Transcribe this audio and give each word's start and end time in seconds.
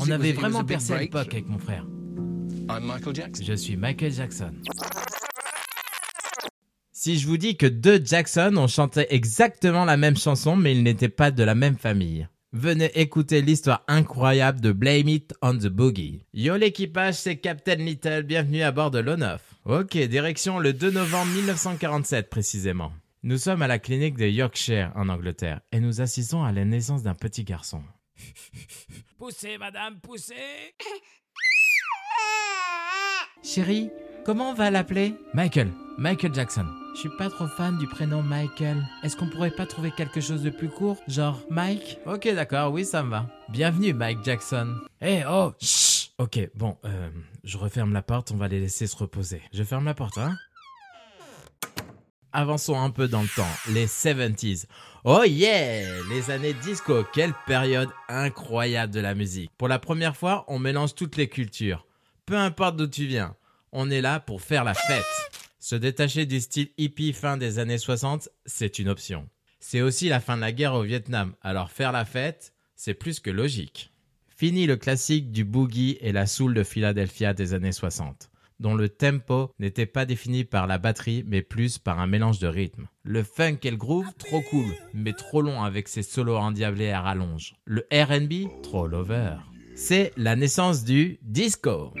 On 0.00 0.10
avait 0.10 0.32
vraiment 0.32 0.64
percé 0.64 0.92
à 0.92 0.98
l'époque 0.98 1.32
avec 1.32 1.48
mon 1.48 1.58
frère. 1.58 1.86
Je 3.40 3.54
suis 3.54 3.76
Michael 3.76 4.12
Jackson. 4.12 4.52
Si 6.92 7.18
je 7.18 7.26
vous 7.28 7.36
dis 7.36 7.56
que 7.56 7.66
deux 7.66 8.04
Jackson 8.04 8.56
ont 8.56 8.66
chanté 8.66 9.06
exactement 9.14 9.84
la 9.84 9.96
même 9.96 10.16
chanson, 10.16 10.56
mais 10.56 10.74
ils 10.74 10.82
n'étaient 10.82 11.08
pas 11.08 11.30
de 11.30 11.44
la 11.44 11.54
même 11.54 11.76
famille. 11.76 12.26
Venez 12.52 12.90
écouter 12.98 13.42
l'histoire 13.42 13.84
incroyable 13.86 14.60
de 14.60 14.72
Blame 14.72 15.08
It 15.08 15.34
on 15.42 15.56
the 15.56 15.66
Boogie. 15.66 16.24
Yo 16.32 16.56
l'équipage, 16.56 17.14
c'est 17.14 17.36
Captain 17.36 17.76
Little, 17.76 18.22
bienvenue 18.22 18.62
à 18.62 18.72
bord 18.72 18.90
de 18.90 19.00
l'O9. 19.00 19.38
Ok, 19.66 19.96
direction 19.96 20.58
le 20.58 20.72
2 20.72 20.90
novembre 20.90 21.30
1947 21.34 22.30
précisément. 22.30 22.90
Nous 23.22 23.38
sommes 23.38 23.62
à 23.62 23.68
la 23.68 23.78
clinique 23.78 24.16
de 24.16 24.26
Yorkshire 24.26 24.90
en 24.96 25.08
Angleterre 25.08 25.60
et 25.72 25.80
nous 25.80 26.00
assistons 26.00 26.42
à 26.42 26.52
la 26.52 26.64
naissance 26.64 27.02
d'un 27.02 27.14
petit 27.14 27.44
garçon. 27.44 27.82
poussez 29.18 29.58
madame, 29.58 30.00
poussez 30.00 30.34
Chérie, 33.42 33.90
comment 34.24 34.50
on 34.50 34.54
va 34.54 34.70
l'appeler? 34.70 35.14
Michael. 35.32 35.70
Michael 35.96 36.34
Jackson. 36.34 36.66
Je 36.94 37.00
suis 37.00 37.16
pas 37.18 37.28
trop 37.28 37.46
fan 37.48 37.76
du 37.78 37.86
prénom 37.86 38.22
Michael. 38.22 38.84
Est-ce 39.02 39.16
qu'on 39.16 39.28
pourrait 39.28 39.50
pas 39.50 39.66
trouver 39.66 39.90
quelque 39.90 40.20
chose 40.20 40.42
de 40.42 40.50
plus 40.50 40.68
court 40.68 40.96
Genre 41.08 41.40
Mike? 41.50 41.98
Ok, 42.06 42.28
d'accord, 42.34 42.72
oui, 42.72 42.84
ça 42.84 43.02
me 43.02 43.10
va. 43.10 43.26
Bienvenue, 43.48 43.92
Mike 43.92 44.24
Jackson. 44.24 44.76
Eh, 45.00 45.22
oh, 45.28 45.52
chut 45.60 45.98
Ok, 46.18 46.50
bon, 46.56 46.76
euh, 46.84 47.10
je 47.44 47.56
referme 47.58 47.92
la 47.92 48.02
porte, 48.02 48.32
on 48.32 48.36
va 48.36 48.48
les 48.48 48.58
laisser 48.58 48.88
se 48.88 48.96
reposer. 48.96 49.40
Je 49.52 49.62
ferme 49.62 49.84
la 49.84 49.94
porte, 49.94 50.18
hein? 50.18 50.36
Avançons 52.32 52.78
un 52.78 52.90
peu 52.90 53.08
dans 53.08 53.22
le 53.22 53.28
temps, 53.28 53.48
les 53.70 53.86
70s. 53.86 54.66
Oh 55.04 55.22
yeah 55.24 56.02
Les 56.10 56.30
années 56.30 56.52
disco, 56.52 57.02
quelle 57.14 57.32
période 57.46 57.88
incroyable 58.08 58.92
de 58.92 59.00
la 59.00 59.14
musique. 59.14 59.50
Pour 59.56 59.68
la 59.68 59.78
première 59.78 60.16
fois, 60.16 60.44
on 60.48 60.58
mélange 60.58 60.94
toutes 60.94 61.16
les 61.16 61.28
cultures. 61.28 61.86
Peu 62.26 62.36
importe 62.36 62.76
d'où 62.76 62.86
tu 62.86 63.06
viens, 63.06 63.34
on 63.72 63.90
est 63.90 64.02
là 64.02 64.20
pour 64.20 64.42
faire 64.42 64.64
la 64.64 64.74
fête. 64.74 65.04
Se 65.58 65.74
détacher 65.74 66.26
du 66.26 66.40
style 66.40 66.68
hippie 66.76 67.14
fin 67.14 67.38
des 67.38 67.58
années 67.58 67.78
60, 67.78 68.28
c'est 68.44 68.78
une 68.78 68.90
option. 68.90 69.26
C'est 69.58 69.80
aussi 69.80 70.10
la 70.10 70.20
fin 70.20 70.36
de 70.36 70.42
la 70.42 70.52
guerre 70.52 70.74
au 70.74 70.82
Vietnam, 70.82 71.34
alors 71.40 71.70
faire 71.70 71.92
la 71.92 72.04
fête, 72.04 72.52
c'est 72.76 72.94
plus 72.94 73.20
que 73.20 73.30
logique. 73.30 73.90
Fini 74.28 74.66
le 74.66 74.76
classique 74.76 75.32
du 75.32 75.44
boogie 75.44 75.96
et 76.02 76.12
la 76.12 76.26
soul 76.26 76.52
de 76.52 76.62
Philadelphia 76.62 77.32
des 77.32 77.54
années 77.54 77.72
60, 77.72 78.30
dont 78.60 78.74
le 78.74 78.88
tempo 78.88 79.52
n'était 79.58 79.86
pas 79.86 80.04
défini 80.04 80.44
par 80.44 80.66
la 80.66 80.78
batterie 80.78 81.24
mais 81.26 81.42
plus 81.42 81.78
par 81.78 82.00
un 82.00 82.06
mélange 82.06 82.38
de 82.38 82.48
rythmes. 82.48 82.88
Le 83.02 83.22
funk 83.22 83.58
et 83.62 83.70
le 83.70 83.76
groove, 83.76 84.12
trop 84.18 84.40
cool, 84.42 84.66
mais 84.94 85.12
trop 85.12 85.42
long 85.42 85.62
avec 85.62 85.88
ses 85.88 86.02
solos 86.02 86.36
endiablés 86.36 86.90
à 86.90 87.00
rallonge. 87.00 87.56
Le 87.64 87.86
RB, 87.92 88.62
trop 88.62 88.86
lover. 88.86 89.36
C'est 89.74 90.12
la 90.16 90.34
naissance 90.34 90.84
du 90.84 91.18
disco. 91.22 91.92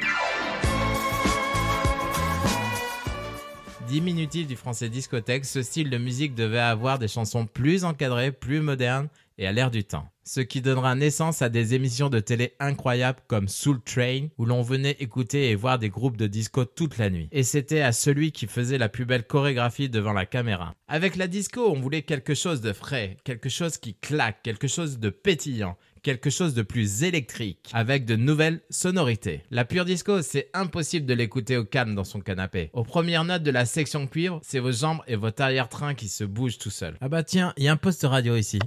Diminutif 3.88 4.46
du 4.46 4.56
français 4.56 4.90
discothèque, 4.90 5.46
ce 5.46 5.62
style 5.62 5.88
de 5.88 5.96
musique 5.96 6.34
devait 6.34 6.58
avoir 6.58 6.98
des 6.98 7.08
chansons 7.08 7.46
plus 7.46 7.84
encadrées, 7.84 8.32
plus 8.32 8.60
modernes 8.60 9.08
et 9.38 9.46
à 9.46 9.52
l'air 9.52 9.70
du 9.70 9.84
temps. 9.84 10.08
Ce 10.24 10.40
qui 10.40 10.60
donnera 10.60 10.94
naissance 10.94 11.40
à 11.40 11.48
des 11.48 11.74
émissions 11.74 12.10
de 12.10 12.20
télé 12.20 12.54
incroyables 12.60 13.20
comme 13.28 13.48
Soul 13.48 13.80
Train, 13.82 14.26
où 14.36 14.44
l'on 14.44 14.60
venait 14.60 14.96
écouter 15.00 15.48
et 15.48 15.54
voir 15.54 15.78
des 15.78 15.88
groupes 15.88 16.18
de 16.18 16.26
disco 16.26 16.66
toute 16.66 16.98
la 16.98 17.08
nuit. 17.08 17.30
Et 17.32 17.42
c'était 17.42 17.80
à 17.80 17.92
celui 17.92 18.30
qui 18.30 18.46
faisait 18.46 18.76
la 18.76 18.90
plus 18.90 19.06
belle 19.06 19.26
chorégraphie 19.26 19.88
devant 19.88 20.12
la 20.12 20.26
caméra. 20.26 20.74
Avec 20.86 21.16
la 21.16 21.28
disco, 21.28 21.70
on 21.70 21.80
voulait 21.80 22.02
quelque 22.02 22.34
chose 22.34 22.60
de 22.60 22.74
frais, 22.74 23.16
quelque 23.24 23.48
chose 23.48 23.78
qui 23.78 23.94
claque, 23.94 24.42
quelque 24.42 24.68
chose 24.68 24.98
de 24.98 25.08
pétillant, 25.08 25.78
quelque 26.02 26.30
chose 26.30 26.54
de 26.54 26.62
plus 26.62 27.04
électrique, 27.04 27.70
avec 27.72 28.04
de 28.04 28.16
nouvelles 28.16 28.60
sonorités. 28.70 29.42
La 29.50 29.64
pure 29.64 29.84
disco, 29.84 30.20
c'est 30.20 30.50
impossible 30.52 31.06
de 31.06 31.14
l'écouter 31.14 31.56
au 31.56 31.64
calme 31.64 31.94
dans 31.94 32.04
son 32.04 32.20
canapé. 32.20 32.70
Aux 32.72 32.84
premières 32.84 33.24
notes 33.24 33.42
de 33.42 33.50
la 33.50 33.64
section 33.64 34.06
cuivre, 34.06 34.40
c'est 34.42 34.58
vos 34.58 34.72
jambes 34.72 35.00
et 35.06 35.16
votre 35.16 35.42
arrière-train 35.42 35.94
qui 35.94 36.08
se 36.08 36.24
bougent 36.24 36.58
tout 36.58 36.70
seul. 36.70 36.96
Ah 37.00 37.08
bah 37.08 37.22
tiens, 37.22 37.52
il 37.56 37.64
y 37.64 37.68
a 37.68 37.72
un 37.72 37.76
poste 37.76 38.04
radio 38.04 38.36
ici. 38.36 38.58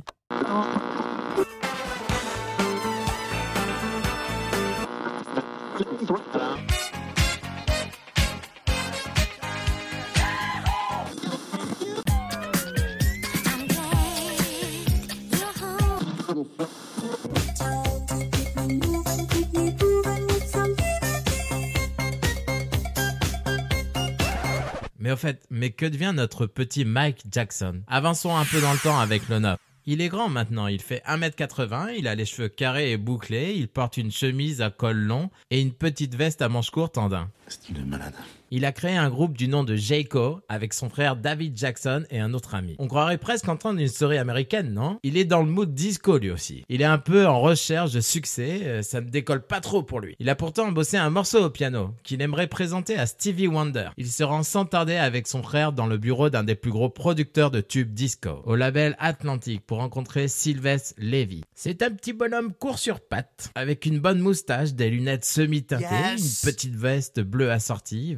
Mais 25.00 25.12
au 25.12 25.16
fait, 25.16 25.44
mais 25.50 25.72
que 25.72 25.86
devient 25.86 26.14
notre 26.16 26.46
petit 26.46 26.86
Mike 26.86 27.24
Jackson? 27.32 27.82
Avançons 27.88 28.36
un 28.36 28.46
peu 28.46 28.62
dans 28.62 28.72
le 28.72 28.80
temps 28.80 29.00
avec 29.00 29.28
le 29.30 29.40
Il 29.88 30.02
est 30.02 30.10
grand 30.10 30.30
maintenant, 30.30 30.68
il 30.68 30.82
fait 30.82 31.02
1m80, 31.08 31.96
il 31.98 32.08
a 32.08 32.14
les 32.14 32.26
cheveux 32.26 32.50
carrés 32.50 32.92
et 32.92 32.98
bouclés, 32.98 33.56
il 33.56 33.68
porte 33.68 33.98
une 33.98 34.12
chemise 34.12 34.62
à 34.62 34.70
col 34.70 34.98
long 34.98 35.32
et 35.50 35.60
une 35.60 35.74
petite 35.74 36.14
veste 36.14 36.44
à 36.44 36.50
manches 36.50 36.70
courtes 36.70 37.00
en 37.00 37.10
daim. 37.10 37.30
Style 37.48 37.84
malade. 37.86 38.14
Il 38.54 38.66
a 38.66 38.74
créé 38.74 38.98
un 38.98 39.10
groupe 39.10 39.38
du 39.38 39.48
nom 39.48 39.64
de 39.64 39.78
Jayco 39.78 40.42
avec 40.50 40.74
son 40.74 40.90
frère 40.90 41.16
David 41.16 41.58
Jackson 41.58 42.04
et 42.10 42.20
un 42.20 42.34
autre 42.34 42.54
ami. 42.54 42.76
On 42.80 42.90
croirait 42.90 43.18
presque 43.18 43.48
entendre 43.48 43.80
une 43.80 43.88
story 43.88 44.18
américaine, 44.18 44.74
non? 44.74 45.00
Il 45.04 45.16
est 45.16 45.24
dans 45.24 45.42
le 45.42 45.50
mood 45.50 45.74
disco 45.74 46.18
lui 46.18 46.32
aussi. 46.32 46.66
Il 46.68 46.82
est 46.82 46.86
un 46.86 46.98
peu 46.98 47.26
en 47.26 47.40
recherche 47.40 47.94
de 47.94 48.02
succès, 48.02 48.60
euh, 48.64 48.82
ça 48.82 49.00
ne 49.00 49.10
décolle 49.10 49.48
pas 49.48 49.62
trop 49.62 49.84
pour 49.84 50.02
lui. 50.02 50.18
Il 50.20 50.28
a 50.28 50.36
pourtant 50.36 50.70
bossé 50.70 50.98
un 50.98 51.10
morceau 51.10 51.46
au 51.46 51.50
piano 51.50 51.96
qu'il 52.04 52.22
aimerait 52.22 52.48
présenter 52.48 52.98
à 52.98 53.06
Stevie 53.06 53.48
Wonder. 53.48 53.92
Il 53.96 54.12
se 54.12 54.24
rend 54.26 54.44
sans 54.44 54.66
tarder 54.66 54.98
avec 54.98 55.30
son 55.30 55.44
frère 55.44 55.72
dans 55.72 55.88
le 55.88 55.98
bureau 55.98 56.30
d'un 56.30 56.44
des 56.44 56.56
plus 56.56 56.72
gros 56.72 56.90
producteurs 56.90 57.52
de 57.52 57.62
tubes 57.62 57.94
disco, 57.94 58.42
au 58.44 58.58
label 58.58 58.98
Atlantic 59.00 59.66
pour 59.66 59.78
rencontrer 59.78 60.28
Sylvester 60.28 60.96
Levy. 60.98 61.46
C'est 61.56 61.82
un 61.84 61.92
petit 61.92 62.12
bonhomme 62.12 62.52
court 62.52 62.80
sur 62.80 63.00
pattes, 63.00 63.50
avec 63.56 63.86
une 63.86 64.00
bonne 64.00 64.20
moustache, 64.20 64.74
des 64.74 64.90
lunettes 64.90 65.24
semi-teintées, 65.24 65.86
une 66.18 66.52
petite 66.52 66.76
veste 66.76 67.22
bleue 67.22 67.50
assortie, 67.50 68.18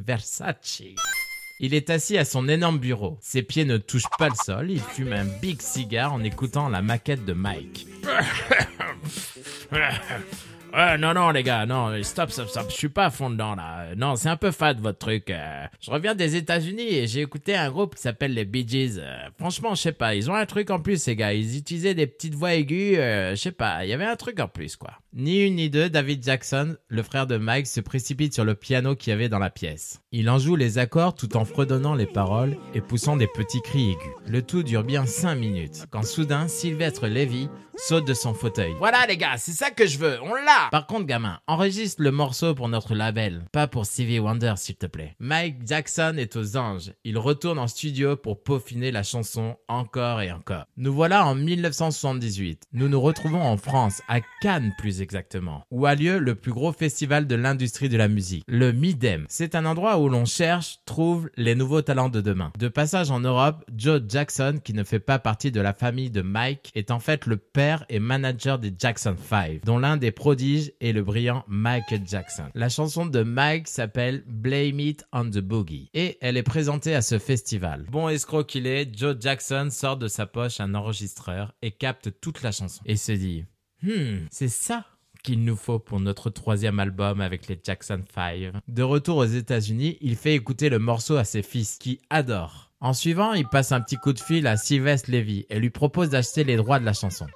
il 1.60 1.72
est 1.72 1.90
assis 1.90 2.18
à 2.18 2.24
son 2.24 2.48
énorme 2.48 2.78
bureau. 2.78 3.16
Ses 3.20 3.42
pieds 3.42 3.64
ne 3.64 3.76
touchent 3.76 4.10
pas 4.18 4.28
le 4.28 4.34
sol. 4.44 4.70
Il 4.70 4.80
fume 4.80 5.12
un 5.12 5.24
big 5.24 5.62
cigare 5.62 6.12
en 6.12 6.22
écoutant 6.22 6.68
la 6.68 6.82
maquette 6.82 7.24
de 7.24 7.32
Mike. 7.32 7.86
Non, 10.74 11.14
non, 11.14 11.30
les 11.30 11.44
gars, 11.44 11.66
non, 11.66 12.02
stop, 12.02 12.30
stop, 12.30 12.48
stop, 12.48 12.66
je 12.68 12.74
suis 12.74 12.88
pas 12.88 13.06
à 13.06 13.10
fond 13.10 13.30
dedans, 13.30 13.54
là. 13.54 13.94
Non, 13.96 14.16
c'est 14.16 14.28
un 14.28 14.36
peu 14.36 14.50
fade, 14.50 14.80
votre 14.80 14.98
truc. 14.98 15.30
Euh. 15.30 15.66
Je 15.80 15.90
reviens 15.90 16.16
des 16.16 16.34
États-Unis 16.34 16.94
et 16.94 17.06
j'ai 17.06 17.20
écouté 17.20 17.54
un 17.54 17.70
groupe 17.70 17.94
qui 17.94 18.02
s'appelle 18.02 18.34
les 18.34 18.44
Bee 18.44 18.66
Gees. 18.66 18.98
Euh. 18.98 19.28
Franchement, 19.38 19.76
je 19.76 19.82
sais 19.82 19.92
pas, 19.92 20.16
ils 20.16 20.30
ont 20.30 20.34
un 20.34 20.46
truc 20.46 20.70
en 20.70 20.80
plus, 20.80 21.00
ces 21.00 21.14
gars. 21.14 21.32
Ils 21.32 21.56
utilisaient 21.56 21.94
des 21.94 22.08
petites 22.08 22.34
voix 22.34 22.54
aiguës, 22.54 22.96
euh, 22.98 23.30
je 23.30 23.40
sais 23.40 23.52
pas, 23.52 23.84
il 23.84 23.90
y 23.90 23.92
avait 23.92 24.04
un 24.04 24.16
truc 24.16 24.40
en 24.40 24.48
plus, 24.48 24.74
quoi. 24.74 24.94
Ni 25.12 25.46
une 25.46 25.56
ni 25.56 25.70
deux, 25.70 25.88
David 25.88 26.24
Jackson, 26.24 26.76
le 26.88 27.02
frère 27.04 27.28
de 27.28 27.36
Mike, 27.36 27.68
se 27.68 27.80
précipite 27.80 28.34
sur 28.34 28.44
le 28.44 28.56
piano 28.56 28.96
qu'il 28.96 29.10
y 29.10 29.14
avait 29.14 29.28
dans 29.28 29.38
la 29.38 29.50
pièce. 29.50 30.00
Il 30.10 30.28
en 30.28 30.40
joue 30.40 30.56
les 30.56 30.78
accords 30.78 31.14
tout 31.14 31.36
en 31.36 31.44
fredonnant 31.44 31.94
les 31.94 32.06
paroles 32.06 32.56
et 32.74 32.80
poussant 32.80 33.16
des 33.16 33.28
petits 33.28 33.62
cris 33.62 33.92
aigus. 33.92 34.12
Le 34.26 34.42
tout 34.42 34.64
dure 34.64 34.82
bien 34.82 35.06
5 35.06 35.36
minutes, 35.36 35.86
quand 35.90 36.02
soudain 36.02 36.48
Sylvestre 36.48 37.06
Levy 37.06 37.48
saute 37.76 38.06
de 38.06 38.14
son 38.14 38.34
fauteuil. 38.34 38.74
Voilà 38.78 39.06
les 39.06 39.16
gars, 39.16 39.36
c'est 39.36 39.52
ça 39.52 39.70
que 39.70 39.86
je 39.86 39.98
veux, 39.98 40.18
on 40.22 40.34
l'a 40.34 40.63
Par 40.70 40.86
contre 40.86 41.06
gamin, 41.06 41.40
enregistre 41.46 42.02
le 42.02 42.10
morceau 42.10 42.54
pour 42.54 42.68
notre 42.68 42.94
label, 42.94 43.44
pas 43.52 43.66
pour 43.66 43.86
Stevie 43.86 44.18
Wonder 44.18 44.54
s'il 44.56 44.76
te 44.76 44.86
plaît. 44.86 45.14
Mike 45.18 45.66
Jackson 45.66 46.14
est 46.18 46.36
aux 46.36 46.56
anges, 46.56 46.92
il 47.04 47.18
retourne 47.18 47.58
en 47.58 47.66
studio 47.66 48.16
pour 48.16 48.42
peaufiner 48.42 48.90
la 48.90 49.02
chanson 49.02 49.56
encore 49.68 50.20
et 50.20 50.32
encore. 50.32 50.64
Nous 50.76 50.92
voilà 50.92 51.26
en 51.26 51.34
1978, 51.34 52.64
nous 52.72 52.88
nous 52.88 53.00
retrouvons 53.00 53.42
en 53.42 53.56
France, 53.56 54.02
à 54.08 54.20
Cannes 54.40 54.74
plus 54.78 55.00
exactement, 55.00 55.64
où 55.70 55.86
a 55.86 55.94
lieu 55.94 56.18
le 56.18 56.34
plus 56.34 56.52
gros 56.52 56.72
festival 56.72 57.26
de 57.26 57.34
l'industrie 57.34 57.88
de 57.88 57.96
la 57.96 58.08
musique, 58.08 58.44
le 58.48 58.72
Midem. 58.72 59.26
C'est 59.28 59.54
un 59.54 59.66
endroit 59.66 59.98
où 59.98 60.08
l'on 60.08 60.24
cherche, 60.24 60.78
trouve 60.86 61.30
les 61.36 61.54
nouveaux 61.54 61.82
talents 61.82 62.08
de 62.08 62.20
demain. 62.20 62.52
De 62.58 62.68
passage 62.68 63.10
en 63.10 63.20
Europe, 63.20 63.64
Joe 63.76 64.02
Jackson, 64.06 64.58
qui 64.62 64.74
ne 64.74 64.84
fait 64.84 65.00
pas 65.00 65.18
partie 65.18 65.52
de 65.52 65.60
la 65.60 65.72
famille 65.72 66.10
de 66.10 66.22
Mike, 66.22 66.70
est 66.74 66.90
en 66.90 67.00
fait 67.00 67.26
le 67.26 67.36
père 67.36 67.84
et 67.88 67.98
manager 67.98 68.58
des 68.58 68.74
Jackson 68.78 69.16
5, 69.18 69.64
dont 69.64 69.78
l'un 69.78 69.96
des 69.96 70.10
prodiges 70.10 70.53
est 70.80 70.92
le 70.92 71.02
brillant 71.02 71.44
Michael 71.48 72.02
Jackson. 72.06 72.44
La 72.54 72.68
chanson 72.68 73.06
de 73.06 73.22
Mike 73.22 73.68
s'appelle 73.68 74.24
Blame 74.26 74.80
It 74.80 75.04
on 75.12 75.30
the 75.30 75.38
Boogie 75.38 75.90
et 75.94 76.18
elle 76.20 76.36
est 76.36 76.42
présentée 76.42 76.94
à 76.94 77.02
ce 77.02 77.18
festival. 77.18 77.86
Bon 77.90 78.08
escroc 78.08 78.44
qu'il 78.44 78.66
est, 78.66 78.96
Joe 78.96 79.16
Jackson 79.18 79.68
sort 79.70 79.96
de 79.96 80.08
sa 80.08 80.26
poche 80.26 80.60
un 80.60 80.74
enregistreur 80.74 81.54
et 81.62 81.70
capte 81.70 82.20
toute 82.20 82.42
la 82.42 82.52
chanson 82.52 82.82
et 82.86 82.96
se 82.96 83.12
dit 83.12 83.44
Hmm, 83.82 84.26
c'est 84.30 84.48
ça 84.48 84.86
qu'il 85.22 85.42
nous 85.42 85.56
faut 85.56 85.78
pour 85.78 86.00
notre 86.00 86.30
troisième 86.30 86.78
album 86.78 87.20
avec 87.20 87.48
les 87.48 87.58
Jackson 87.62 88.02
5. 88.14 88.52
De 88.68 88.82
retour 88.82 89.16
aux 89.16 89.24
États-Unis, 89.24 89.96
il 90.00 90.16
fait 90.16 90.34
écouter 90.34 90.68
le 90.68 90.78
morceau 90.78 91.16
à 91.16 91.24
ses 91.24 91.42
fils 91.42 91.78
qui 91.78 92.00
adorent. 92.10 92.70
En 92.80 92.92
suivant, 92.92 93.32
il 93.32 93.48
passe 93.48 93.72
un 93.72 93.80
petit 93.80 93.96
coup 93.96 94.12
de 94.12 94.20
fil 94.20 94.46
à 94.46 94.58
Sylvester 94.58 95.10
Levy 95.10 95.46
et 95.48 95.58
lui 95.58 95.70
propose 95.70 96.10
d'acheter 96.10 96.44
les 96.44 96.56
droits 96.56 96.78
de 96.78 96.84
la 96.84 96.92
chanson. 96.92 97.26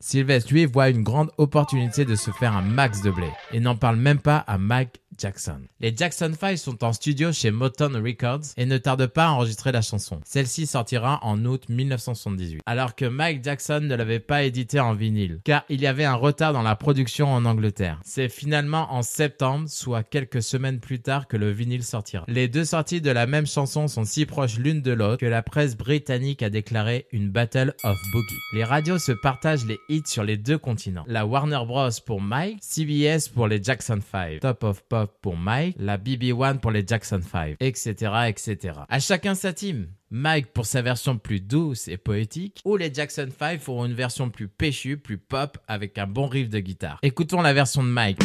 Sylvester, 0.00 0.52
lui, 0.52 0.66
voit 0.66 0.90
une 0.90 1.02
grande 1.02 1.30
opportunité 1.38 2.04
de 2.04 2.16
se 2.16 2.30
faire 2.30 2.54
un 2.54 2.62
max 2.62 3.00
de 3.00 3.10
blé 3.10 3.28
et 3.52 3.60
n'en 3.60 3.76
parle 3.76 3.96
même 3.96 4.20
pas 4.20 4.38
à 4.38 4.58
Mike 4.58 5.00
Jackson. 5.18 5.60
Les 5.80 5.94
Jackson 5.96 6.32
5 6.38 6.58
sont 6.58 6.84
en 6.84 6.92
studio 6.92 7.32
chez 7.32 7.50
Motown 7.50 7.96
Records 7.96 8.52
et 8.56 8.66
ne 8.66 8.78
tardent 8.78 9.06
pas 9.06 9.26
à 9.26 9.30
enregistrer 9.30 9.72
la 9.72 9.82
chanson. 9.82 10.20
Celle-ci 10.24 10.66
sortira 10.66 11.20
en 11.22 11.44
août 11.44 11.68
1978, 11.68 12.62
alors 12.66 12.94
que 12.94 13.06
Mike 13.06 13.42
Jackson 13.42 13.80
ne 13.82 13.94
l'avait 13.94 14.20
pas 14.20 14.42
édité 14.42 14.80
en 14.80 14.94
vinyle, 14.94 15.40
car 15.44 15.64
il 15.68 15.80
y 15.80 15.86
avait 15.86 16.04
un 16.04 16.14
retard 16.14 16.52
dans 16.52 16.62
la 16.62 16.76
production 16.76 17.32
en 17.32 17.44
Angleterre. 17.44 18.00
C'est 18.04 18.28
finalement 18.28 18.92
en 18.92 19.02
septembre, 19.02 19.68
soit 19.68 20.02
quelques 20.02 20.42
semaines 20.42 20.80
plus 20.80 21.00
tard, 21.00 21.28
que 21.28 21.36
le 21.36 21.50
vinyle 21.50 21.84
sortira. 21.84 22.24
Les 22.28 22.48
deux 22.48 22.64
sorties 22.64 23.00
de 23.00 23.10
la 23.10 23.26
même 23.26 23.46
chanson 23.46 23.88
sont 23.88 24.04
si 24.04 24.26
proches 24.26 24.58
l'une 24.58 24.82
de 24.82 24.92
l'autre 24.92 25.18
que 25.18 25.26
la 25.26 25.42
presse 25.42 25.76
britannique 25.76 26.42
a 26.42 26.50
déclaré 26.50 27.06
une 27.12 27.30
Battle 27.30 27.74
of 27.84 27.96
Boogie. 28.12 28.36
Les 28.54 28.64
radios 28.64 28.98
se 28.98 29.12
partagent 29.12 29.64
les 29.66 29.78
hits 29.88 30.06
sur 30.06 30.24
les 30.24 30.36
deux 30.36 30.58
continents. 30.58 31.04
La 31.06 31.26
Warner 31.26 31.60
Bros 31.66 31.90
pour 32.04 32.20
Mike, 32.20 32.58
CBS 32.60 33.28
pour 33.28 33.48
les 33.48 33.62
Jackson 33.62 34.00
5, 34.00 34.40
Top 34.40 34.64
of 34.64 34.82
Pop 34.84 35.18
pour 35.20 35.36
Mike, 35.36 35.76
la 35.78 35.98
BB1 35.98 36.58
pour 36.58 36.70
les 36.70 36.84
Jackson 36.86 37.20
5, 37.20 37.56
etc., 37.60 37.94
etc. 38.28 38.80
À 38.88 39.00
chacun 39.00 39.34
sa 39.34 39.52
team. 39.52 39.88
Mike 40.10 40.52
pour 40.52 40.66
sa 40.66 40.82
version 40.82 41.18
plus 41.18 41.40
douce 41.40 41.88
et 41.88 41.96
poétique, 41.96 42.60
ou 42.64 42.76
les 42.76 42.94
Jackson 42.94 43.28
5 43.36 43.60
pour 43.60 43.84
une 43.84 43.94
version 43.94 44.30
plus 44.30 44.46
péchue, 44.46 44.96
plus 44.96 45.18
pop, 45.18 45.58
avec 45.66 45.98
un 45.98 46.06
bon 46.06 46.26
riff 46.26 46.48
de 46.48 46.60
guitare. 46.60 46.98
Écoutons 47.02 47.42
la 47.42 47.52
version 47.52 47.82
de 47.82 47.88
Mike. 47.88 48.20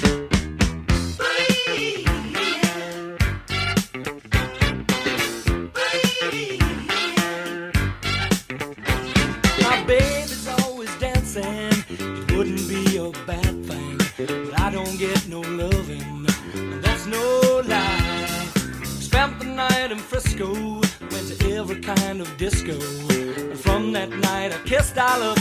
From 23.56 23.94
that 23.94 24.10
night, 24.10 24.52
I 24.54 24.60
kissed 24.66 24.98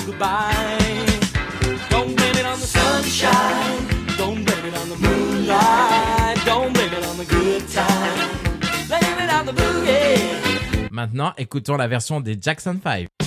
goodbye. 0.07 1.11
Maintenant, 10.91 11.33
écoutons 11.39 11.77
la 11.77 11.89
version 11.89 12.21
des 12.21 12.37
Jackson 12.41 12.79
5. 12.83 13.20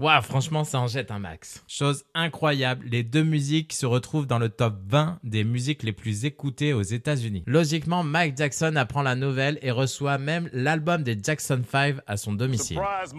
Waouh, 0.00 0.22
franchement, 0.22 0.64
ça 0.64 0.80
en 0.80 0.86
jette 0.86 1.10
un 1.10 1.18
max. 1.18 1.62
Chose 1.68 2.04
incroyable, 2.14 2.86
les 2.90 3.02
deux 3.02 3.22
musiques 3.22 3.74
se 3.74 3.84
retrouvent 3.84 4.26
dans 4.26 4.38
le 4.38 4.48
top 4.48 4.76
20 4.88 5.18
des 5.24 5.44
musiques 5.44 5.82
les 5.82 5.92
plus 5.92 6.24
écoutées 6.24 6.72
aux 6.72 6.80
États-Unis. 6.80 7.42
Logiquement, 7.46 8.02
Mike 8.02 8.38
Jackson 8.38 8.76
apprend 8.76 9.02
la 9.02 9.14
nouvelle 9.14 9.58
et 9.60 9.70
reçoit 9.70 10.16
même 10.16 10.48
l'album 10.54 11.02
des 11.02 11.18
Jackson 11.22 11.60
5 11.70 11.96
à 12.06 12.16
son 12.16 12.32
domicile. 12.32 12.78
Surprise. 12.78 13.14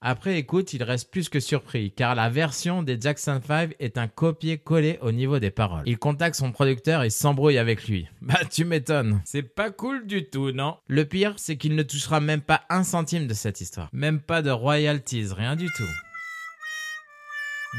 Après 0.00 0.36
écoute, 0.36 0.72
il 0.72 0.82
reste 0.82 1.12
plus 1.12 1.28
que 1.28 1.38
surpris, 1.38 1.92
car 1.92 2.16
la 2.16 2.28
version 2.28 2.82
des 2.82 3.00
Jackson 3.00 3.40
5 3.46 3.76
est 3.78 3.96
un 3.96 4.08
copier-coller 4.08 4.98
au 5.02 5.12
niveau 5.12 5.38
des 5.38 5.52
paroles. 5.52 5.84
Il 5.86 5.96
contacte 5.96 6.34
son 6.34 6.50
producteur 6.50 7.04
et 7.04 7.10
s'embrouille 7.10 7.58
avec 7.58 7.86
lui. 7.86 8.08
Bah 8.20 8.40
tu 8.50 8.64
m'étonnes. 8.64 9.22
C'est 9.24 9.42
pas 9.42 9.70
cool 9.70 10.08
du 10.08 10.24
tout, 10.24 10.50
non? 10.50 10.78
Le 10.88 11.04
pire, 11.04 11.34
c'est 11.36 11.56
qu'il 11.56 11.76
ne 11.76 11.84
touchera 11.84 12.18
même 12.18 12.40
pas 12.40 12.62
un 12.68 12.82
centime 12.82 13.28
de 13.28 13.34
cette 13.34 13.60
histoire. 13.60 13.88
Même 13.92 14.18
pas 14.20 14.42
de 14.42 14.50
royalties, 14.50 15.28
rien 15.32 15.54
du 15.54 15.66
tout. 15.66 15.84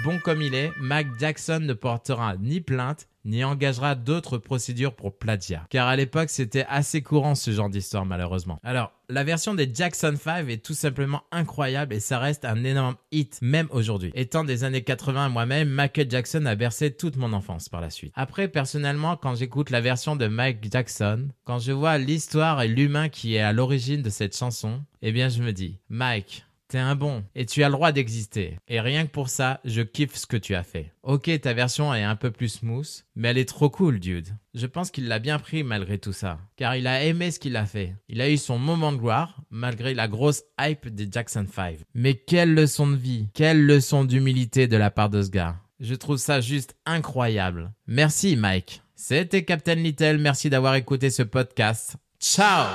Bon 0.04 0.20
comme 0.20 0.44
il 0.44 0.54
est, 0.54 0.72
Mac 0.80 1.08
Jackson 1.20 1.60
ne 1.62 1.74
portera 1.74 2.36
ni 2.38 2.62
plainte, 2.62 3.08
ni 3.26 3.44
engagera 3.44 3.96
d'autres 3.96 4.38
procédures 4.38 4.96
pour 4.96 5.18
plagiat. 5.18 5.66
Car 5.70 5.88
à 5.88 5.96
l'époque, 5.96 6.30
c'était 6.30 6.66
assez 6.70 7.02
courant 7.02 7.34
ce 7.36 7.52
genre 7.52 7.70
d'histoire, 7.70 8.06
malheureusement. 8.06 8.60
Alors, 8.64 8.92
la 9.10 9.24
version 9.24 9.54
des 9.56 9.70
Jackson 9.74 10.14
5 10.16 10.50
est 10.50 10.64
tout 10.64 10.76
simplement 10.76 11.24
incroyable 11.32 11.94
et 11.96 12.00
ça 12.00 12.20
reste 12.20 12.46
un 12.46 12.64
énorme 12.64 12.96
hit, 13.12 13.40
même 13.42 13.68
aujourd'hui. 13.72 14.12
Étant 14.14 14.44
des 14.44 14.64
années 14.64 14.84
80 14.84 15.30
moi-même, 15.30 15.70
Michael 15.70 16.10
Jackson 16.10 16.46
a 16.46 16.56
bercé 16.56 16.92
toute 16.92 17.18
mon 17.18 17.34
enfance 17.34 17.68
par 17.68 17.82
la 17.82 17.90
suite. 17.90 18.14
Après, 18.16 18.48
personnellement, 18.48 19.18
quand 19.18 19.36
j'écoute 19.36 19.72
la 19.72 19.82
version 19.82 20.16
de 20.16 20.28
Mike 20.28 20.72
Jackson, 20.72 21.28
quand 21.44 21.60
je 21.60 21.72
vois 21.72 21.98
l'histoire 21.98 22.62
et 22.62 22.68
l'humain 22.68 23.10
qui 23.10 23.36
est 23.36 23.42
à 23.42 23.52
l'origine 23.52 24.04
de 24.04 24.10
cette 24.10 24.38
chanson, 24.38 24.84
eh 25.02 25.12
bien, 25.12 25.30
je 25.30 25.42
me 25.42 25.54
dis, 25.54 25.80
Mike, 25.90 26.47
T'es 26.70 26.80
un 26.80 26.96
bon 26.96 27.24
et 27.34 27.46
tu 27.46 27.64
as 27.64 27.70
le 27.70 27.74
droit 27.74 27.94
d'exister. 27.94 28.58
Et 28.68 28.82
rien 28.82 29.06
que 29.06 29.12
pour 29.12 29.30
ça, 29.30 29.62
je 29.64 29.82
kiffe 29.82 30.16
ce 30.16 30.26
que 30.26 30.36
tu 30.36 30.54
as 30.54 30.64
fait. 30.64 30.92
Ok, 31.02 31.30
ta 31.40 31.54
version 31.54 31.94
est 31.94 32.04
un 32.04 32.18
peu 32.18 32.30
plus 32.30 32.50
smooth, 32.50 33.06
mais 33.16 33.30
elle 33.30 33.38
est 33.38 33.48
trop 33.48 33.70
cool, 33.70 34.02
dude. 34.02 34.28
Je 34.54 34.66
pense 34.66 34.92
qu'il 34.92 35.08
l'a 35.08 35.20
bien 35.20 35.40
pris 35.40 35.64
malgré 35.64 35.98
tout 35.98 36.12
ça, 36.12 36.40
car 36.58 36.76
il 36.76 36.86
a 36.86 37.06
aimé 37.06 37.32
ce 37.32 37.40
qu'il 37.40 37.56
a 37.56 37.66
fait. 37.66 37.96
Il 38.10 38.20
a 38.20 38.30
eu 38.30 38.38
son 38.38 38.60
moment 38.60 38.92
de 38.92 38.98
gloire, 38.98 39.40
malgré 39.50 39.94
la 39.94 40.10
grosse 40.10 40.44
hype 40.60 40.90
des 40.90 41.08
Jackson 41.10 41.46
5. 41.50 41.78
Mais 41.94 42.16
quelle 42.16 42.54
leçon 42.54 42.88
de 42.88 42.98
vie, 42.98 43.30
quelle 43.34 43.66
leçon 43.66 44.04
d'humilité 44.04 44.68
de 44.68 44.76
la 44.76 44.92
part 44.92 45.10
de 45.10 45.22
ce 45.22 45.30
gars. 45.30 45.56
Je 45.80 45.96
trouve 45.96 46.18
ça 46.18 46.42
juste 46.42 46.76
incroyable. 46.86 47.72
Merci 47.86 48.36
Mike. 48.36 48.82
C'était 48.96 49.46
Captain 49.46 49.76
Little, 49.76 50.18
merci 50.18 50.50
d'avoir 50.50 50.76
écouté 50.76 51.12
ce 51.12 51.24
podcast. 51.24 51.96
Ciao 52.20 52.66